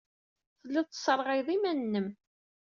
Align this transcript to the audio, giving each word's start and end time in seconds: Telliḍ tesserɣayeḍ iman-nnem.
Telliḍ 0.59 0.85
tesserɣayeḍ 0.87 1.47
iman-nnem. 1.55 2.07